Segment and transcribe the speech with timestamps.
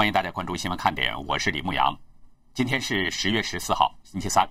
[0.00, 1.94] 欢迎大家关注新闻看点，我是李牧阳。
[2.54, 4.48] 今天是十月十四号，星期三。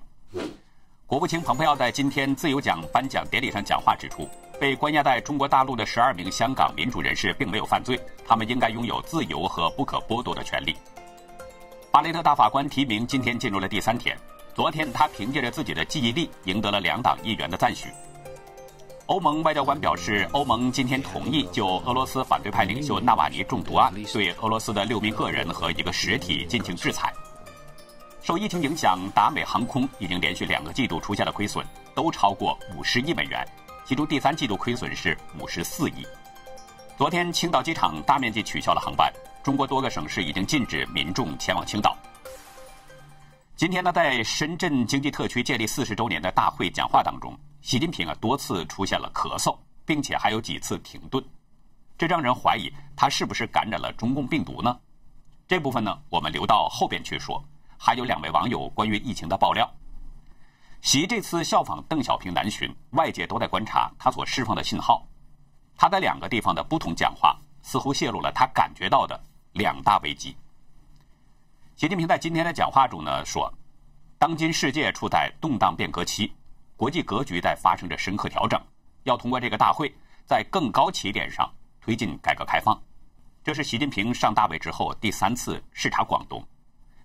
[1.08, 4.30] 国务卿蓬佩奥在今天自由奖颁奖典礼上讲话指出，
[4.60, 10.78] 被关押在中国大陆的十二名香港民主人士并没有犯罪，他们应该拥有自由和不可剥夺的权利。
[11.92, 14.16] 巴雷特大法官提名今天进入了第三天，
[14.54, 17.90] 昨天他凭借着自己的记忆力赢得了两党议员的赞许。
[19.10, 27.12] 欧盟外交官表示，欧盟今天同意就俄罗斯反对派领袖纳瓦尼中毒案，对俄罗斯的六名个人和一个实体进行制裁。
[28.22, 33.44] 受疫情影响，达美航空已经连续两个季度出现了亏损，都超过五十亿美元，
[33.84, 36.06] 其中第三季度亏损是五十四亿。
[36.96, 41.98] 昨天，青岛机场大面积取消了航班，中国多个省市已经禁止民众前往青岛。
[43.56, 47.36] 今天呢，在深圳经济特区建立四十周年的大会讲话当中。
[47.62, 51.24] 习近平啊多次出现了咳嗽，并且还有几次停顿，
[51.98, 54.80] 这让人怀疑他是不是感染了中共病毒呢？
[55.48, 57.44] 这部分呢，我们留到后边去说。
[57.82, 59.70] 还有两位网友关于疫情的爆料。
[60.82, 65.08] 习这次效仿邓小平南巡，外界都在观察他所释放的信号。
[65.78, 69.18] 他在两个地方的不同讲话，似乎泄露了他感觉到的
[69.54, 70.36] 两大危机。
[71.78, 73.50] 习近平在今天的讲话中呢说，
[74.18, 76.34] 当今世界处在动荡变革期。
[76.80, 78.58] 国际格局在发生着深刻调整，
[79.04, 79.94] 要通过这个大会
[80.26, 81.46] 在更高起点上
[81.82, 82.82] 推进改革开放。
[83.44, 86.42] 这是习近平上大位之后第三次视察广东，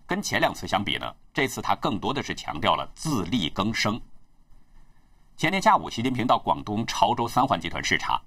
[0.07, 4.01] 跟前两次相比呢，这次他更多的是强调了自力更生。
[5.37, 8.23] 前天下午，习近平到广东潮州三环集团视察，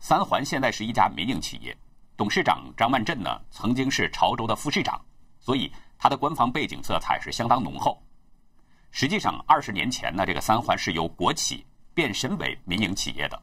[0.00, 1.74] 三环现在是一家民营企业，
[2.14, 5.00] 董事长张万振呢曾经是潮州的副市长，
[5.40, 7.98] 所以他的官方背景色彩是相当浓厚。
[8.90, 13.40] 实际上，二十年前呢，这个三环是由国企变身为民营企业的，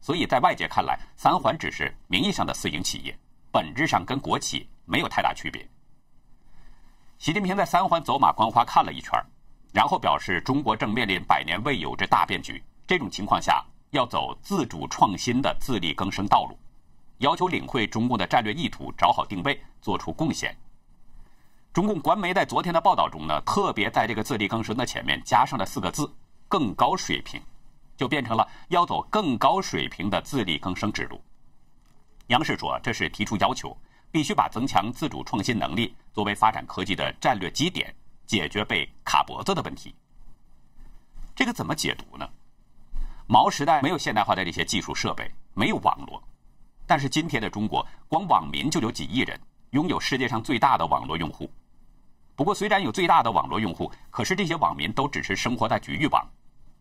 [0.00, 3.16] 所以在外界看来，三环只是名义上的私营企业，
[3.52, 5.66] 本质上跟国企没有太大区别。
[7.18, 9.12] 习近平在三环走马观花看了一圈，
[9.72, 16.58] 然后表示，中国正面临百年未有之大变局，这种情况下要走自主创新的自力更生道路，
[17.18, 20.56] 要求领会中共的战略意图，找好定位，做出贡献。
[21.72, 26.12] 中共官媒在昨天的报道中呢，特别在这个自力更生的前面加上了四个字
[26.48, 27.40] “更高水平”，
[27.96, 31.22] 就变成了要走更高水平的自力更生之路。
[32.26, 33.76] 央视说，这是提出要求，
[34.10, 37.94] 必须把增强自主创新能力作为发展科技的战略基点，
[38.26, 39.94] 解决被卡脖子的问题。
[41.36, 42.28] 这个怎么解读呢？
[43.28, 46.20] 毛时代没有现代化的这些技术设备，没有网络，
[46.84, 49.38] 但是今天的中国，光网民就有几亿人，
[49.70, 51.48] 拥有世界上最大的网络用户。
[52.40, 56.26] 不过，虽然有最大的网络用户，可是这些网民都只是生活在局域网，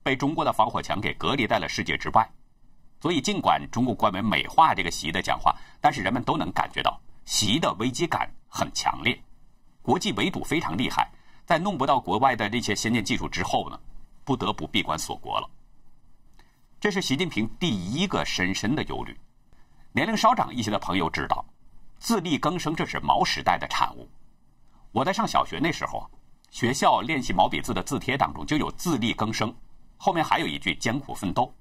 [0.02, 2.26] 被中国的防火墙给隔离在了世界之外。
[3.02, 9.22] 所以，尽管中国官媒美化这个习的讲话，但是人们都能感觉到习的危机感很强烈。
[9.82, 11.12] 国际围堵非常厉害，
[11.46, 13.78] 在弄不到国外的这些先进技术之后呢，
[14.24, 15.50] 不得不闭关锁国了。
[16.80, 19.20] 这是习近平第一个深深的忧虑。
[19.92, 21.44] 年龄稍长一些的朋友知道，
[21.98, 24.10] 自力更生这是毛时代的产物。
[24.92, 26.10] 我在上小学那时候，
[26.50, 29.54] 学校练习毛笔字的字帖当中就有“自力更生”，
[29.98, 31.54] 后面还有一句“艰苦奋斗”。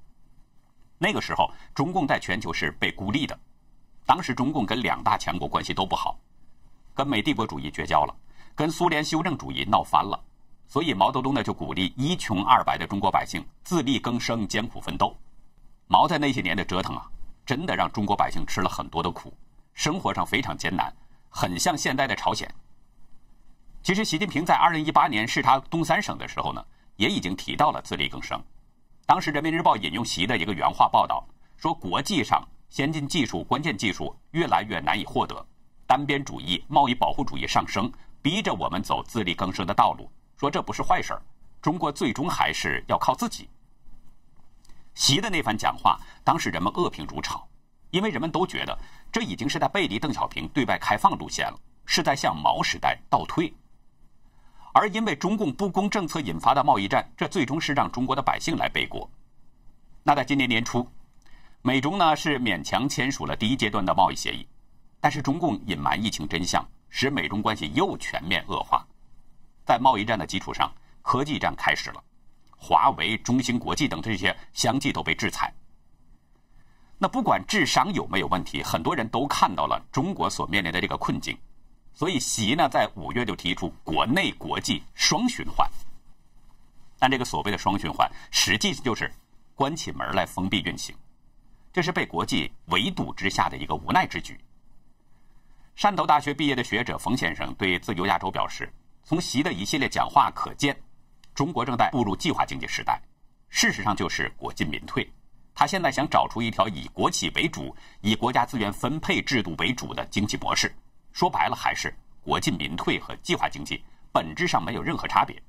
[0.97, 3.39] 那个时候，中共在全球是被孤立的。
[4.07, 6.19] 当时中共跟两大强国关系都不好，
[6.95, 8.17] 跟美帝国主义绝交了，
[8.55, 10.19] 跟苏联修正主义闹翻了。
[10.67, 15.15] 所以毛泽东呢就鼓励一穷二白的中国百姓自力更生、艰苦奋斗。
[15.87, 17.07] 毛在那些年的折腾啊，
[17.45, 19.33] 真的让中国百姓吃了很多的苦，
[19.75, 20.91] 生活上非常艰难，
[21.29, 22.51] 很像现在的朝鲜。
[23.83, 26.63] 其实，习近平在二零一八年视察东三省的时候呢，
[26.97, 28.39] 也已经提到了自力更生。
[29.07, 35.47] 当时，《人民日报》引用习的一个原话报道说：“国际上先进技术、关键技术越来越难以获得，
[35.87, 37.91] 单边主义、贸易保护主义上升，
[38.21, 40.11] 逼着我们走自力更生的道路。
[40.37, 41.23] 说这不是坏事儿，
[41.63, 43.49] 中国最终还是要靠自己。”
[44.93, 47.49] 习的那番讲话，当时人们恶评如潮，
[47.91, 48.77] 因为人们都觉得
[49.11, 53.51] 这已经是在背离邓小平对外开放路线了，是在向毛时代倒退。
[54.79, 59.11] 而因为中共不公政策引发的贸易战，这最终是让中国的百姓来背锅。
[60.05, 60.89] 那在今年年初，
[61.63, 64.47] 美中呢是勉强签署了第一阶段的贸易协议，
[65.01, 68.87] 但是中共隐瞒疫情真相，使美中关系又全面恶化。
[69.65, 70.73] 在贸易战的基础上，
[71.03, 72.01] 科技战开始了，
[72.57, 75.53] 华为、中芯国际等这些相继都被制裁。
[76.99, 81.37] 那不管智商有没有问题，很多人都看到了中国所面临的这个困境。
[81.99, 85.69] 所以，习呢在五月就提出国内国际双循环。
[86.97, 89.13] 但这个所谓的双循环，实际就是
[89.57, 90.95] 关起门来封闭运行，
[91.73, 94.39] 这是被国际围堵之下的一个无奈之举。
[95.77, 98.73] 汕头大学毕业的学者冯先生对自由亚洲表示
[99.03, 100.81] ：“从习的一系列讲话可见，
[101.35, 103.03] 中国正在步入计划经济时代，
[103.49, 105.13] 事实上就是国进民退。
[105.53, 110.73] 他现在想找出一条以国企为主、以国家资源分配制度为主的经济模式。
[111.13, 113.83] 说白了，还是国进民退和计划经济
[114.13, 115.41] 本质上没有任何差别。”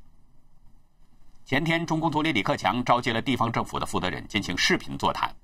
[1.46, 5.36] 前天，中共总理李克强召集了地方政府的负责人进行视频座谈，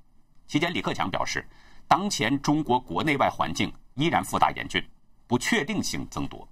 [0.48, 1.48] 期间，李克强表示，
[1.88, 4.84] 当前中国国内外环境依然复杂严峻，
[5.26, 6.48] 不确定性增多，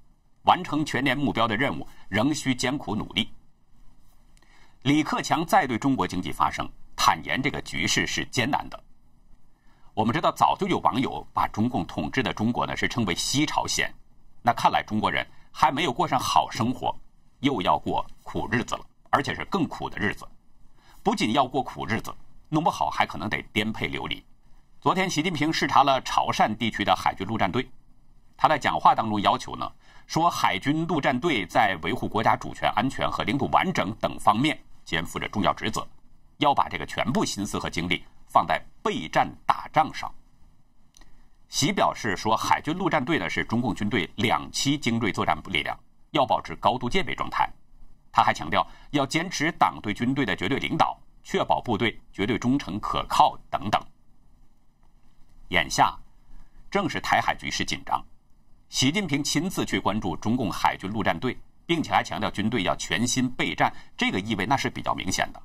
[0.46, 3.32] 完成全年目标的任务仍需艰苦努力。
[4.82, 8.84] 李克强再对中国经济发声，坦言这个局势是艰难的。
[9.94, 13.94] 我们知道，早就有网友把中共统治的中国呢是称为“西朝鲜”，
[14.42, 16.96] 那看来中国人还没有过上好生活，
[17.42, 18.86] 又要过苦日子了。
[19.16, 20.28] 而且是更苦的日子，
[21.04, 22.12] 不仅要过苦日子，
[22.50, 24.26] 弄不好还可能得颠沛流离。
[24.82, 27.70] 昨天，习近平视察了潮汕地区的海军陆战队，
[28.36, 29.72] 他在讲话当中要求呢，
[30.08, 35.88] 说海军陆战队在维护国家主权、安全和领土完整等方面肩负着重要职责，
[36.38, 40.12] 要把这个全部心思和精力放在备战打仗上。
[41.50, 45.78] 习表示说，海军陆战队呢是中共军队两栖精锐作战力量，
[46.10, 47.48] 要保持高度戒备状态。
[48.12, 53.80] 他还强调要坚持党对军队的绝对领导，确保部队绝对忠诚可靠等等。
[55.50, 55.96] 眼下
[56.72, 58.04] 正是台海局势紧张，
[58.70, 61.38] 习近平亲自去关注中共海军陆战队，
[61.68, 65.40] 并且还强调军队要全心备战，这个意味那是比较明显的。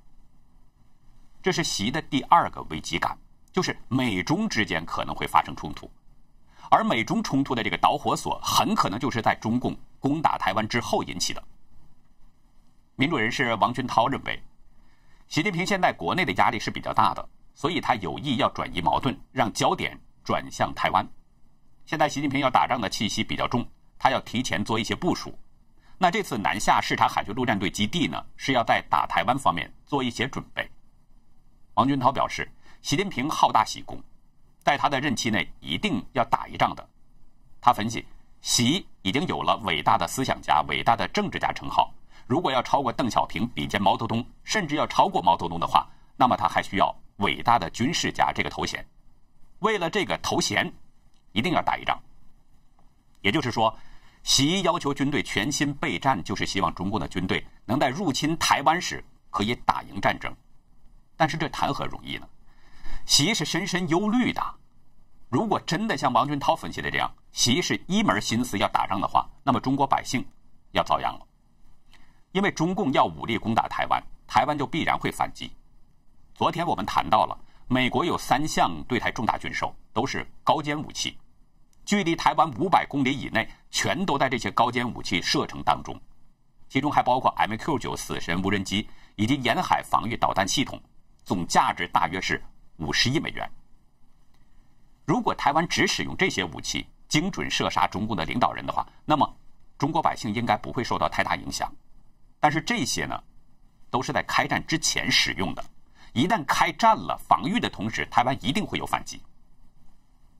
[1.42, 3.16] 这是习的第二个危机感，
[3.52, 5.90] 就是美中之间可能会发生冲突，
[6.70, 11.42] 而美中冲突的这个导火索很可能就是在中共攻打台湾之后引起的。
[12.96, 14.42] 民主人士王军涛认为，
[15.28, 21.08] 习近平现在国内的压力是比较大的，所以他有意要转移矛盾，让焦点转向台湾。
[21.86, 23.66] 现在习近平要打仗的气息比较重，
[23.98, 25.38] 他要提前做一些部署。
[25.96, 30.68] 那这次南下视察海军陆战队基地呢，是要在打台湾方面做一些准备。
[31.78, 32.50] 王军涛表示，
[32.82, 34.02] 习近平好大喜功，
[34.64, 36.84] 在他的任期内一定要打一仗的。
[37.60, 38.04] 他分析，
[38.40, 41.94] 习已经有了伟大的思想家、伟大的政治家称号。
[42.26, 45.86] 如果要超过邓小平，比肩毛泽东，甚至要超过毛泽东的话，
[46.16, 48.84] 那么他还需要伟大的军事家这个头衔。
[49.60, 50.72] 为了这个头衔，
[51.30, 51.96] 一定要打一仗。
[53.20, 53.72] 也就是说，
[54.24, 60.34] 习要求军队全心备战，就是希望中共的军队能在入侵台湾时可以打赢战争。
[61.18, 62.26] 但是这谈何容易呢？
[63.04, 64.40] 习是深深忧虑的。
[65.28, 70.24] 如果真的像王军涛分析的这样，习是一门心思要打仗的话，那么中国百姓
[70.70, 71.26] 要遭殃了。
[72.32, 75.50] 因为中共要武力攻打台湾，台湾就必然会反击。
[76.34, 77.36] 昨天我们谈到了，
[77.66, 81.18] 美国有三项对台重大军售，都是高尖武器，
[81.84, 86.00] 距离台湾五百公里以内，全都在这些高尖武器射程当中，
[86.68, 90.80] 其中还包括 MQ9 死神无人机以及沿海防御导弹系统，
[91.28, 92.42] 总价值大约是
[92.78, 93.46] 五十亿美元。
[95.04, 99.30] 如果台湾只使用这些武器，精准射杀中共的领导人的话，那么
[99.76, 101.70] 中国百姓应该不会受到太大影响。
[102.40, 103.22] 但是这些呢，
[103.90, 105.62] 都是在开战之前使用的。
[106.14, 109.20] 一旦开战了，防御的同时，台湾一定会有反击。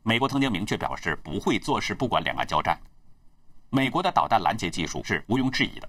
[0.03, 2.81] 美国曾经明确表示不会坐视不管两岸交战。
[3.69, 5.89] 美国的导弹拦截技术是毋庸置疑的，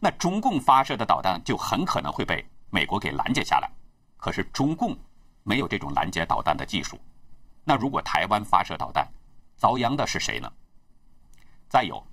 [0.00, 3.70] 那中共发射的导弹就很可能会被美国给拦截下来。
[4.20, 4.96] 可是中共
[5.42, 7.00] 没有这种拦截导弹的技术，
[7.64, 9.08] 那如果台湾发射导弹，
[9.56, 10.52] 遭殃的是谁呢？
[11.68, 12.06] 再有，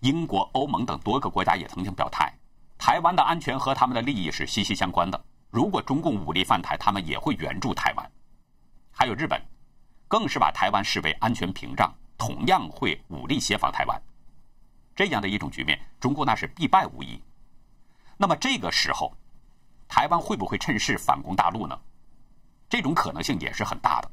[0.00, 2.32] 英国、欧盟等多个国家也曾经表态。
[2.78, 5.20] 台湾的安全和他们的利益是息息相关的。
[5.50, 8.12] 如果中共武力犯台，他们也会援助台湾。
[8.92, 9.42] 还有日本，
[10.06, 14.00] 更是把台湾视为安全屏障，同样会武力协防台湾。
[14.94, 17.20] 这样的一种局面，中国那是必败无疑。
[18.16, 19.12] 那么这个时候，
[19.88, 21.78] 台湾会不会趁势反攻大陆呢？
[22.68, 24.10] 这种可能性也是很大的。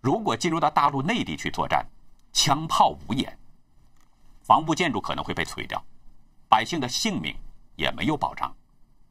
[0.00, 1.86] 如果进入到大陆内地去作战，
[2.32, 3.38] 枪炮无眼，
[4.42, 5.82] 防部建筑可能会被摧掉。
[6.48, 7.34] 百姓的性命
[7.76, 8.54] 也没有保障，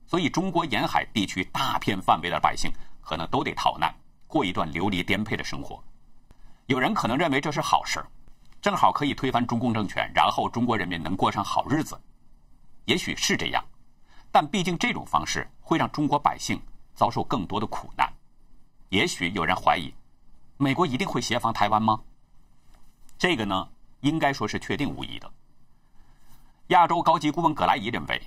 [0.06, 3.94] 所以中国沿海地区大片范围的百姓可能都得逃难，
[4.28, 5.84] 过一段流离颠沛的生活。
[6.68, 8.04] 有人可能认为这是好事
[8.62, 12.00] 正好可以推翻中共政权，然后中国人民能过上好日子。
[12.86, 13.64] 也许是这样，
[14.34, 16.60] 但毕竟这种方式会让中国百姓
[16.96, 18.12] 遭受更多的苦难。
[18.90, 19.94] 也许有人怀疑，
[20.58, 22.02] 美国一定会协防台湾吗？
[23.16, 23.70] 这个呢，
[24.02, 25.32] 应该说是确定无疑的。
[26.70, 28.20] 亚洲高级顾问葛莱伊认为，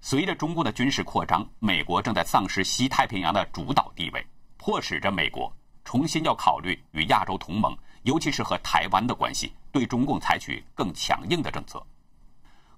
[0.00, 4.24] 随着中共的军事扩张，美国正在丧失西太平洋的主导地位，
[4.56, 5.52] 迫使着美国
[5.84, 11.84] 重新要考虑与亚洲同盟，尤其是和台湾的关系，对中共采取更强硬的政策。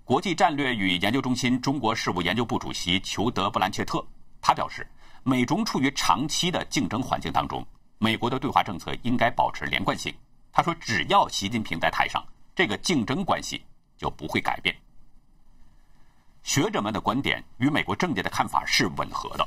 [0.04, 4.04] 国际战略与研究中心中国事务研究部主席裘德·布兰切特
[4.40, 4.84] 他表示，
[5.22, 7.64] 美中处于长期的竞争环境当中，
[7.98, 10.12] 美国的对华政策应该保持连贯性。
[10.50, 13.64] 他说，只要习近平在台上，这个竞争关系
[13.96, 14.76] 就不会改变。
[16.42, 19.46] 学者们的观点与美国政界的看法是吻合的。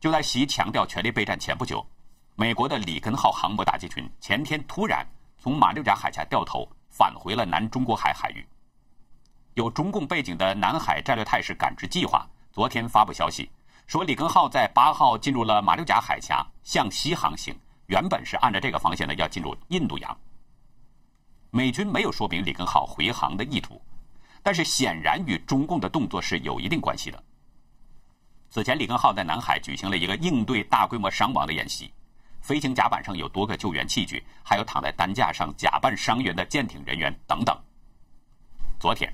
[0.00, 1.86] 就在习强调全力备战前不久，
[2.34, 5.06] 美国的里根号航母打击群前天突然
[5.38, 8.44] 从马六甲海峡掉头，返回了南中国海海域。
[9.54, 13.50] 有中共背景的南海战略态势感知计划昨天发布消息，
[13.86, 17.54] 说里根号在八号进入了马六甲海峡，向西航行，
[17.86, 20.16] 原本是按照这个方向呢要进入印度洋。
[21.50, 23.80] 美军没有说明里根号回航的意图。
[24.46, 27.24] 但是显然与中共的动作是有一定关系的。
[28.50, 31.90] 此前，里根号在南海举行了一个应对大规模伤亡的演习，
[32.42, 37.58] 飞行甲板上有多个救援器具，还有躺在担架上假扮伤员的舰艇人员等等。
[38.78, 39.10] 昨天，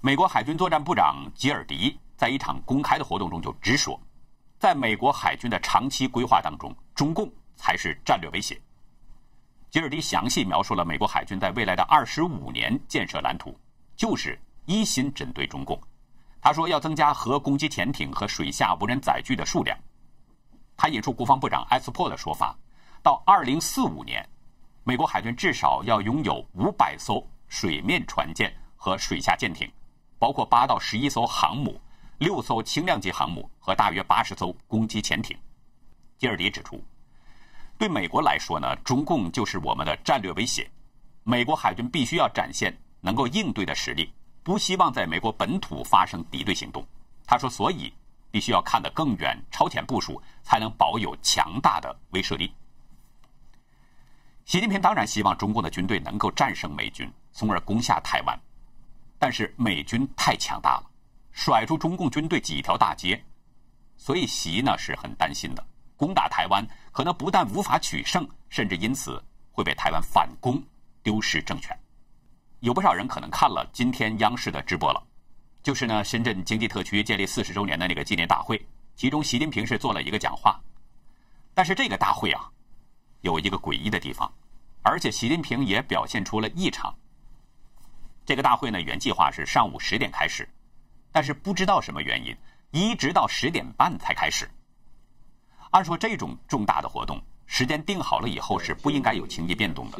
[0.00, 4.00] 美国海军作战部长吉尔迪在一场公开的活动中就直说，
[4.56, 8.60] 在美国海军的长期规划当中，中共才是战略威胁。
[9.70, 13.58] 吉尔迪详细描述了美国海军在未来的二十五年建设蓝图。
[13.96, 15.76] 就是一心针对中共，
[16.40, 19.76] 他说要增加核攻击潜艇和水下无人载具的数量。
[20.76, 22.56] 他引述国防部长埃斯珀的说法，
[23.02, 24.24] 到二零四五年，
[24.84, 29.68] 美国海军至少要拥有五百艘水面船舰和水下舰艇，
[30.18, 31.80] 包括八到十一艘航母、
[32.18, 35.36] 六艘轻量级航母和大约八十艘攻击潜艇。
[36.16, 36.82] 吉尔迪指出，
[37.78, 40.70] 对美国来说呢，中共就是我们的战略威胁，
[41.22, 42.76] 美国海军必须要展现。
[43.00, 46.84] 能够应对的实力，不希望在美国本土发生敌对行动。
[47.24, 47.94] 他说，所以
[48.28, 52.52] 必须要看得更远，超前部署，才能保有强大的威慑力。
[54.46, 58.36] 习近平当然希望中共的军队能够战胜美军，从而攻下台湾。
[59.18, 60.90] 但是美军太强大了，
[61.32, 63.22] 甩出中共军队几条大街，
[63.96, 65.66] 所以习呢是很担心的。
[65.96, 69.20] 攻打台湾可能不但无法取胜，甚至因此
[69.50, 70.62] 会被台湾反攻，
[71.02, 71.76] 丢失政权。
[72.60, 75.02] 有不少人可能看了今天央视的直播了，
[75.62, 80.60] 就是呢深圳经济特区建立四十周年的那个纪念大会，其中习近平是做了一个讲话，
[81.54, 82.48] 但是这个大会啊，
[83.22, 84.32] 有一个诡异的地方，
[84.82, 86.94] 而且习近平也表现出了异常。
[88.28, 90.46] 这个大会呢原计划是上午十点开始，
[91.10, 92.36] 但是不知道什么原因，
[92.72, 94.46] 一直到十点半才开始。
[95.70, 99.98] 按说这种重大的活动，时间定好了以后是不应该有情节变动的。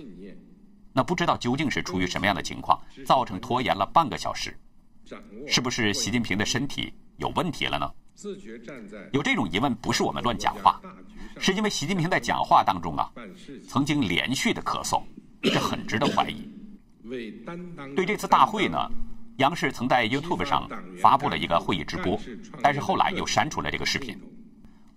[0.92, 4.54] 那不知道究竟是出于什么样的情况，造成拖延了半个小时？
[5.46, 7.90] 是不是习近平的身体有问题了呢？
[9.12, 10.78] 有这种疑问，不是我们乱讲话，
[11.40, 13.10] 是因为习近平在讲话当中啊，
[13.66, 15.02] 曾经连续的咳嗽，
[15.44, 16.46] 这很值得怀疑。
[17.94, 18.78] 对这次大会呢，
[19.36, 20.68] 央视曾在 YouTube 上
[21.00, 22.18] 发布了一个会议直播，
[22.62, 24.20] 但是后来又删除了这个视频。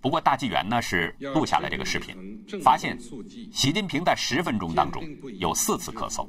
[0.01, 2.98] 不过大纪元呢是录下了这个视频，发现
[3.53, 5.03] 习近平在十分钟当中
[5.38, 6.27] 有四次咳嗽，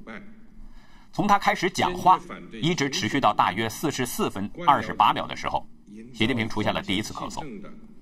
[1.10, 2.20] 从他开始讲话
[2.52, 5.66] 一直持续到大约四十四分二十八秒的时候，
[6.12, 7.42] 习近平出现了第一次咳嗽，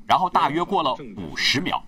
[0.08, 1.80] 然后大约过了五十秒，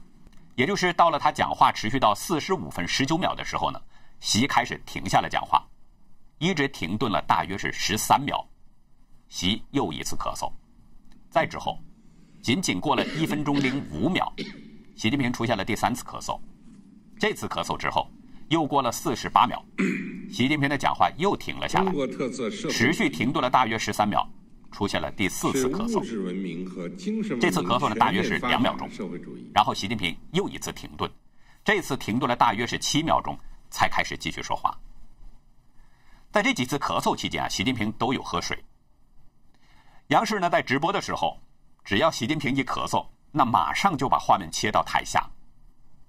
[0.55, 3.81] 也就是到了他讲话持续到四十五分十九秒的时候呢，
[4.21, 5.61] 习开始停下了讲话，
[6.43, 8.45] 一直停顿了大约是十三秒，
[9.29, 10.53] 习又一次咳嗽，
[11.31, 11.79] 再之后。
[12.43, 14.33] 仅仅过了一分钟零五秒，
[14.97, 16.37] 习近平出现了第三次咳嗽。
[17.17, 18.11] 这次咳嗽之后，
[18.49, 19.65] 又过了四十八秒，
[20.29, 21.93] 习近平的讲话又停了下来，
[22.69, 24.29] 持续停顿了大约十三秒，
[24.73, 26.01] 出现了第四次咳嗽。
[27.39, 28.91] 这次咳嗽呢，大约是两秒钟，
[29.55, 31.09] 然后习近平又一次停顿，
[31.65, 33.39] 这次停顿了大约是七秒钟，
[33.71, 34.77] 才开始继续说话。
[36.33, 38.65] 在这几次咳嗽期间啊，习近平都有喝水。
[40.09, 41.39] 央视呢，在直播的时候。
[41.85, 45.29] 只要习近平一咳嗽，那马上就把画面切到台下。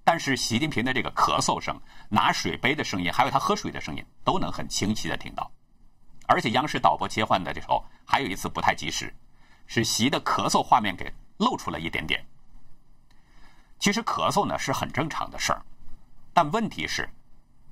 [0.03, 1.75] 但是习近平的这个咳嗽声、
[2.09, 5.51] 拿水杯的声音，还有他喝水的声音，都能很清晰的听到。
[6.27, 9.11] 而且央视导播切换的时候，还有一次不太及时，
[9.65, 12.23] 使习的咳嗽画面给露出了一点点。
[13.79, 15.65] 其实咳嗽呢是很正常的事儿，
[16.35, 17.09] 但问题是，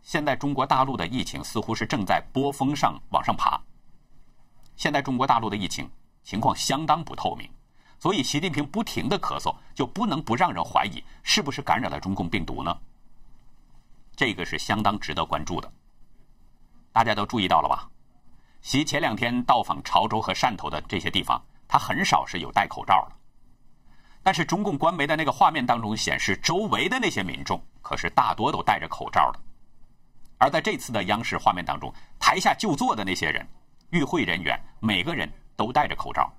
[0.01, 3.61] 现在中国大陆的疫情似乎是正在波峰上往上爬。
[4.75, 5.89] 现在中国大陆的疫情
[6.23, 7.49] 情况相当不透明。
[7.99, 12.75] 所以，习近平不停的咳嗽，就不能不让人怀疑是不是感染了中共病毒呢？
[14.15, 15.71] 这个是相当值得关注的。
[16.91, 17.87] 大家都注意到了吧？
[18.63, 23.15] 习前两天到访潮州和汕头的这些地方，他很少是有戴口罩的。
[24.23, 29.39] 但是，中共官媒的那个画面当中显示，周围的那些民众可是大多都戴着口罩的。
[30.41, 33.47] 而在这次的央视画面当中，台下就坐的那些人，
[33.91, 36.33] 与会人员每个人都戴着口罩，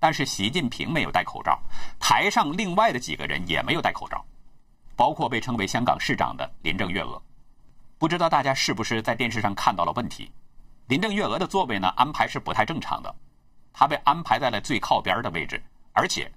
[0.00, 1.56] 但是习近平没有戴口罩，
[2.00, 4.24] 台上另外的几个人也没有戴口罩，
[4.96, 7.22] 包括被称为香港市长的林郑月娥。
[7.98, 10.28] 不知道大家是不是在电视上看到了问题？
[10.88, 13.14] 林郑月娥的座位呢安排是不太正常的，
[13.72, 16.28] 她被安排在了最靠边的位置，而且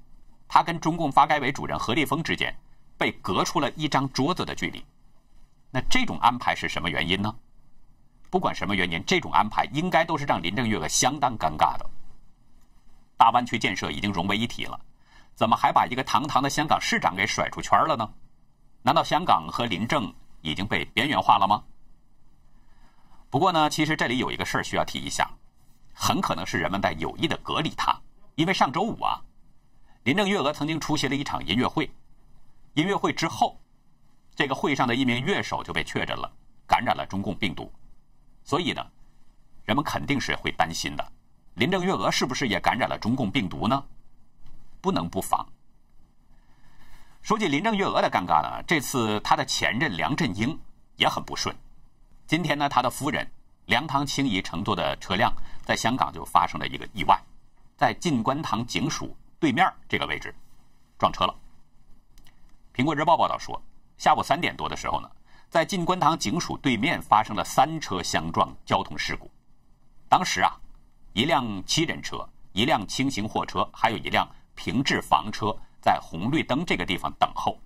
[0.47, 2.55] 她跟中共发改委主任何立峰之间
[2.99, 4.85] 被隔出了一张桌子的距离。
[5.75, 7.35] 那这种安排是什么原因呢？
[8.29, 11.89] 不管什么原因，这种安排应该都是让林郑月娥相当尴尬的。
[13.17, 14.79] 大湾区建设已经融为一体了，
[15.33, 18.07] 怎么还把一个堂堂的香港市长给甩出圈了呢？
[18.83, 21.63] 难道香港和林郑已经被边缘化了吗？
[23.31, 25.27] 不过呢，其实这里有一个事儿需要提一下，
[25.91, 27.99] 很可能是人们在有意的隔离他，
[28.35, 29.19] 因为上周五啊，
[30.03, 31.91] 林郑月娥曾经出席了一场音乐会，
[32.75, 33.59] 音乐会之后。
[34.35, 36.31] 这个会上的一名乐手就被确诊了，
[36.67, 37.71] 感染了中共病毒，
[38.43, 38.83] 所以呢，
[39.63, 41.11] 人们肯定是会担心的。
[41.53, 43.85] 林郑月娥是不是也感染了中共病毒呢？
[44.81, 45.47] 不能不防。
[47.21, 50.59] 说起林郑月娥的尴尬呢，这次她的前任梁振英
[50.95, 51.55] 也很不顺。
[52.25, 53.29] 今天呢，他的夫人
[53.67, 55.31] 梁唐清怡乘坐的车辆
[55.63, 57.21] 在香港就发生了一个意外，
[57.77, 60.33] 在进关塘警署对面这个位置
[60.97, 61.35] 撞车了。
[62.73, 63.61] 苹果日报报道说。
[64.03, 65.09] 下午三点多的时候呢，
[65.49, 69.31] 在进观塘警署对面发生了三车相撞交通事故。
[70.09, 70.59] 当时啊，
[71.13, 77.57] 一辆七人车、一辆轻型货车，还有一辆平置房车在红绿灯这个地方等候。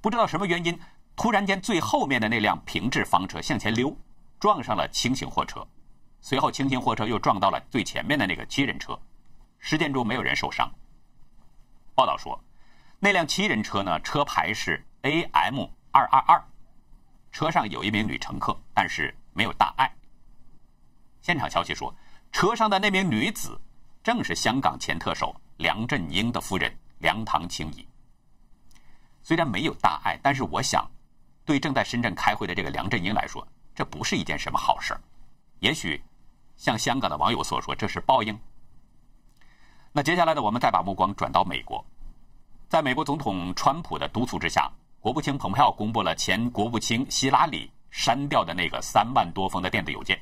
[0.00, 0.78] 不知道什么原因，
[1.16, 3.92] 突然间最后面的那辆平置房车向前溜，
[4.38, 5.66] 撞上了轻型货车。
[6.20, 8.96] 随后，轻型货车又撞到了最前面的那个七人车。
[9.58, 10.70] 事件中没有人受伤。
[11.92, 12.40] 报道说，
[13.00, 14.80] 那辆七人车呢，车牌是。
[15.04, 15.66] A.M.
[15.90, 16.42] 二二二，
[17.30, 19.94] 车上有一名女乘客，但是没有大碍。
[21.20, 21.94] 现场消息说，
[22.32, 23.60] 车上的那名女子
[24.02, 27.86] 正是香港前特首梁振英的夫人梁唐青怡。
[29.22, 30.90] 虽然没有大碍，但是我想，
[31.44, 34.96] 对正在深圳开会的这个梁振英来说，这不是一件什么好事
[35.58, 36.02] 也许，
[36.56, 38.40] 像香港的网友所说，这是报应。
[39.92, 41.84] 那接下来呢，我们再把目光转到美国，
[42.70, 44.72] 在美国总统川普的督促之下。
[45.04, 50.18] 国务卿蓬佩奥公布了前国务卿希拉里删掉的那个三万多封的电子邮件。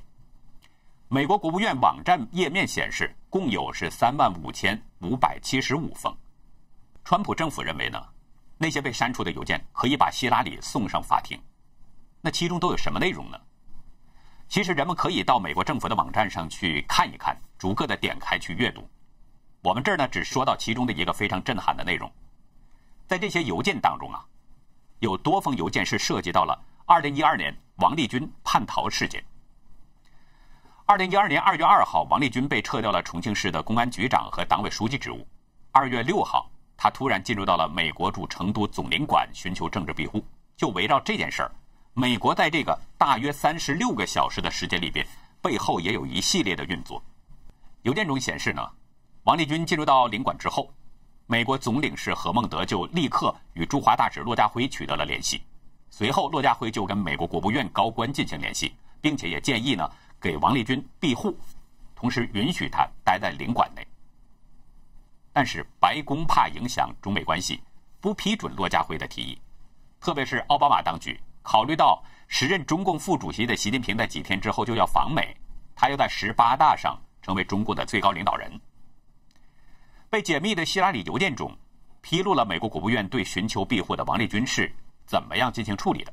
[1.07, 6.13] 美国国务院网站页面显示，共有是三万五千五百七十五封。
[7.05, 8.05] 川普政府认为呢，
[8.59, 11.41] 那些被删除的邮件可以把希拉里送上法庭。
[12.21, 13.39] 那其中都有什么内容呢？
[14.49, 18.85] 其实人们可以到美国政府的网站上去看一看，逐个的点开去阅读。
[19.63, 22.11] 我们这儿呢，只说到其中的一个非常震撼的内容，
[23.07, 24.27] 在这些邮件当中啊。
[25.03, 29.23] 有多封邮件是涉及到了2012年王立军叛逃事件。
[30.87, 35.27] 2012年2月2号，王立军被撤掉了重庆市的公安局长和党委书记职务。
[35.73, 40.25] 2月6号，他突然进入到了美国驻成都总领馆寻求政治庇护。
[40.57, 41.51] 就围绕这件事儿，
[41.95, 45.05] 美国在这个大约36个小时的时间里边，
[45.41, 47.03] 背后也有一系列的运作。
[47.83, 48.71] 邮件中显示呢，
[49.25, 50.73] 王立军进入到领馆之后。
[51.33, 55.43] 美国总领事何孟德就立刻与驻华大使骆家辉取得了联系，
[55.89, 59.91] 随后骆家辉就跟美国国务院高官进行联系，并且也建议呢
[60.21, 61.35] 给王立军庇护，
[61.97, 63.83] 同时允许他待在领馆内。
[65.33, 67.63] 但是白宫怕影响中美关系，
[67.99, 69.41] 不批准骆家辉的提议，
[70.03, 75.35] 特别是奥巴马当局考虑到时任中共副主席的习近平在几天之后就要访美，
[75.75, 78.53] 他要在十八大上成为中共的最高领导人。
[80.13, 81.57] 被解密的希拉里邮件中，
[82.03, 84.71] 披露了美国国务院对寻求庇护的王立军是
[85.07, 86.13] 怎么样进行处理的。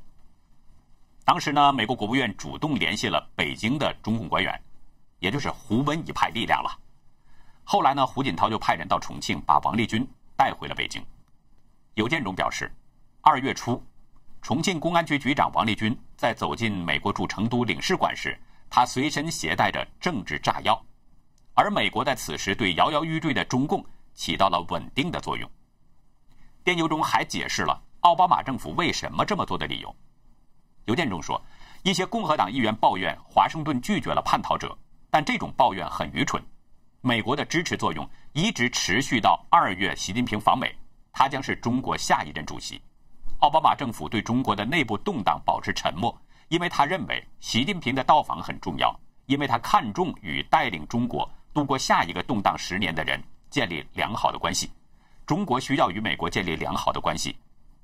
[1.25, 4.57] 当时呢，美国国务院主动联系了北京的中共官员，
[5.19, 6.79] 也就是胡温一派力量了。
[7.65, 10.07] 后来呢，胡锦涛就派人到重庆，把王立军
[10.37, 11.05] 带回了北京。
[11.95, 12.73] 邮件中表示，
[13.19, 13.83] 二月初，
[14.41, 20.81] 重庆公安局局长王立军在走进美国驻成都领事馆时，他随身携带着政治炸药。
[21.59, 25.51] 而美国在此时对摇摇欲坠的中共起到了稳定的作用。
[26.63, 29.93] 电邮中还解释了奥巴马政府为什么这么做的理由。
[30.85, 31.43] 邮件中说，
[31.83, 34.73] 一些共和党议员抱怨华盛顿拒绝了叛逃者，
[35.09, 36.41] 但这种抱怨很愚蠢。
[37.01, 40.73] 美国的支持作用一直持续到二月习近平访美，
[41.11, 42.81] 他将是中国下一任主席。
[43.39, 46.17] 奥巴马政府对中国的内部动荡保持沉默，
[46.47, 51.29] 因为他认为习近平的到访很重要，因为他看重与带领中国。
[51.53, 54.71] 度过下一个动荡十年的人建立良好的关系，
[55.25, 57.37] 中国需要与美国建立良好的关系。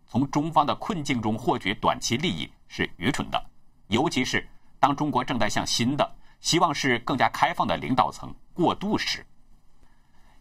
[0.08, 3.44] 从中方的困境中获取短期利益是愚蠢的，
[3.88, 4.48] 尤其是
[4.80, 6.10] 当中国正在向新的、
[6.42, 9.26] 希望是更加开放的领导层过渡时。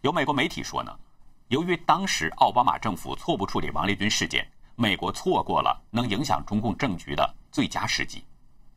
[0.01, 0.95] 有美国媒体说呢，
[1.47, 8.23] 由于当时奥巴马政府错误处理王立军事件，美国错过了能影响中共政局的最佳时机。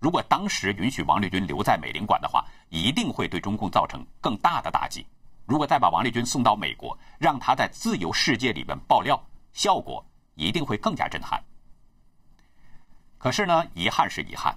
[0.01, 5.07] 如果当时允许王立军留在美领馆的话，一定会对中共造成更大的打击。
[5.45, 9.21] 如果再把王立军送到美国，让他在自由世界里面爆料，
[9.53, 11.43] 效果一定会更加震撼。
[13.17, 14.57] 可是呢，遗憾是遗憾，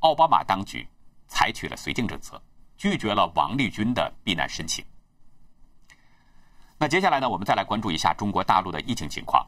[0.00, 0.88] 奥巴马当局
[1.28, 2.42] 采取了绥靖政策，
[2.76, 4.84] 拒绝了王立军的避难申请。
[6.76, 9.46] 那接下来呢，我们再来关注一下中国大陆的疫情情况。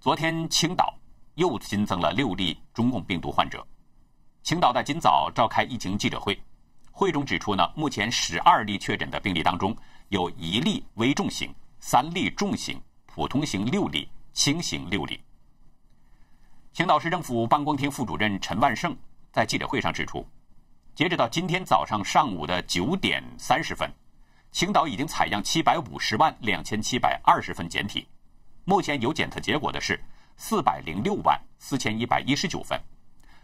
[0.00, 0.92] 昨天青岛
[1.36, 3.64] 又新增了六例中共病毒患者，
[4.42, 6.40] 青岛在今早召开疫情记者会，
[6.90, 9.76] 会中指出呢，目前十二例确诊的病例当中。
[10.08, 15.20] 有一例危重型，三例重型，普通型六例，轻型六例。
[16.72, 18.96] 青岛市政府办公厅副主任陈万胜
[19.30, 20.26] 在记者会上指出，
[20.94, 23.92] 截止到今天早上上午的九点三十分，
[24.50, 28.08] 青岛已经采样七百五十万两千七百二十份检体，
[28.64, 30.02] 目前有检测结果的是
[30.38, 32.80] 四百零六万四千一百一十九份。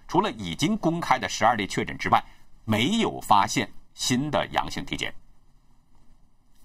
[0.07, 2.25] 除了已经公开的十二例确诊之外，
[2.65, 5.15] 没有发现新的阳性体检。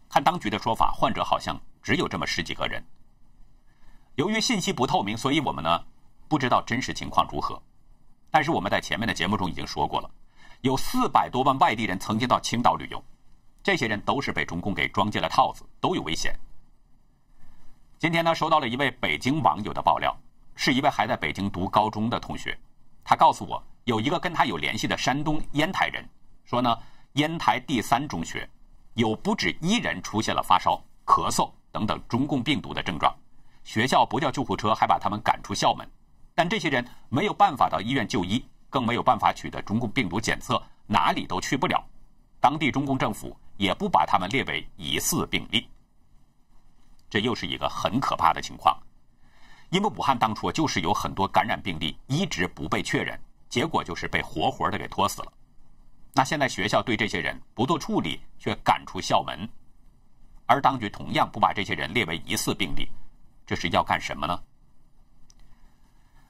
[0.09, 2.83] 看当局的说法，患者好像只有这么十几个人。
[4.15, 5.83] 由于信息不透明，所以我们呢
[6.27, 7.61] 不知道真实情况如何。
[8.31, 10.11] 但是我们在前面的节目中已经说过了，
[10.61, 13.03] 有四百多万外地人曾经到青岛旅游，
[13.63, 16.37] 这些人都是被中共给装进了套子，都有危险。
[17.97, 20.15] 今天呢，收到了一位北京网友的爆料，
[20.55, 22.57] 是一位还在北京读高中的同学，
[23.09, 26.07] 他告诉我，有一个跟他有联系的山东烟台人
[26.45, 26.77] 说呢，
[27.13, 28.47] 烟台第三中学。
[28.93, 33.11] 有不止一人出现了发烧、咳嗽等等中共病毒的症状，
[33.63, 35.89] 学校不叫救护车，还把他们赶出校门。
[36.35, 41.83] 但这些人没有办法到医院就医，更没有办法取得中共病毒检测，哪里都去不了。
[42.39, 45.67] 当地中共政府也不把他们列为疑似病例。
[47.09, 48.77] 这又是一个很可怕的情况，
[49.69, 55.31] 因为武汉当初就是有很多感染病例一直不被确认，结果就是被活活的给拖死了。
[56.13, 59.47] 那现在学校对这些人不做处理，却赶出校门，
[60.47, 62.89] 而当局同样不把这些人列为疑似病例，
[63.45, 64.41] 这是要干什么呢？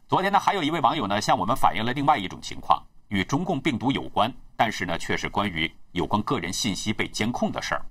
[0.08, 7.86] 昨天呢，还有一位网友呢向我们反映了另外一种情况，与中共病毒有关，但是呢却是关于有关个人信息被监控的事儿。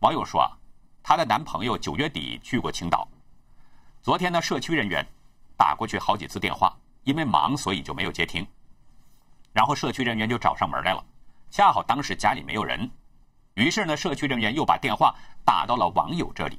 [0.00, 0.56] 网友说啊，
[1.02, 3.06] 她的男朋友九月底去过青岛，
[4.08, 5.06] 昨天呢社区人员
[5.54, 8.42] 打过去好几次电话，因为忙所以就没有接听。
[9.52, 11.04] 然后社区人员就找上门来了，
[11.50, 12.90] 恰好当时家里没有人，
[13.52, 16.58] 于是呢，社区人员又把电话打到了网友这里。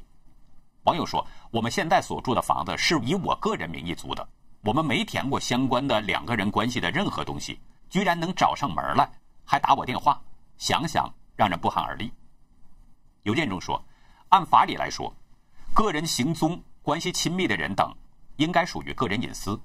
[0.83, 4.29] 网友说：“我们现在所住的房子是以我个人名义租的，
[4.61, 7.59] 我们没填过相关的两个人关系的任何东西，
[7.89, 9.11] 居然能找上门来，
[9.43, 10.21] 还打我电话，
[10.59, 12.13] 想想让人不寒而栗。”
[13.25, 13.83] 邮件中说
[14.29, 15.11] ：“按法理来说，
[15.73, 17.95] 个人行踪、关系亲密的人等，
[18.37, 19.61] 应该属于个人隐私，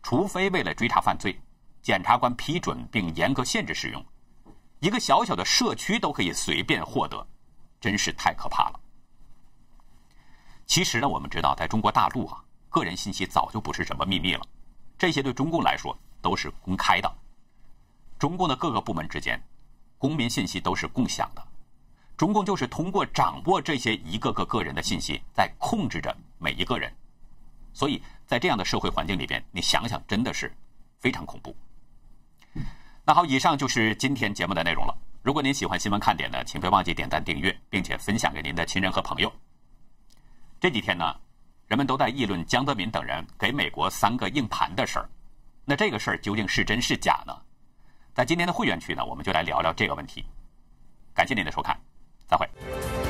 [0.00, 1.36] 除非为了追查犯罪。”
[1.82, 4.06] 检察官批准并严格限制使用，
[4.78, 7.26] 一个小小的社区都可以随便获得，
[7.80, 8.80] 真是太可怕了。
[10.66, 14.46] 其实呢，我们知道，在中国大陆啊，个人信息早就不是什么秘密了，
[14.96, 17.12] 这些对中共来说都是公开的。
[18.20, 19.42] 中共的各个部门之间，
[19.98, 21.47] 公民信息都是共享的，
[22.18, 26.92] 中共就是通过掌握这些一个个个人的信息，在控制着每一个人。
[27.72, 30.52] 所以在这样的社会环境里边，你想想，真的是
[30.98, 31.56] 非常恐怖。
[33.04, 34.98] 那好，以上就是今天节目的内容了。
[35.22, 39.32] 如果您喜欢新闻看点呢，请别忘记点赞、订阅，并且分享给您的亲人和朋友。
[40.58, 41.14] 这几天呢，
[41.68, 45.08] 人们都在议论江泽民等人给美国三个硬盘的事儿。
[45.64, 47.32] 那这个事儿究竟是真是假呢？
[48.12, 50.24] 在今天的会员区呢，我们就来聊聊这个问题。
[51.14, 51.78] 感谢您的收看，
[52.28, 53.07] 再会。